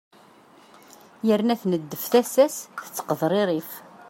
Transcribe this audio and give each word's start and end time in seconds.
yerna 1.27 1.55
tneddef 1.61 2.03
tasa-s 2.11 2.55
tettqeḍririf 2.83 3.71